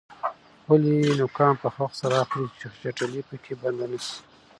[0.59, 4.17] خپلې نوکان په وخت سره اخلئ چې چټلي پکې بنده نشي.